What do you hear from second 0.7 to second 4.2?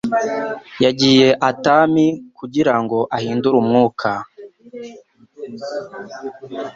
Yagiye Atami kugirango ahindure umwuka.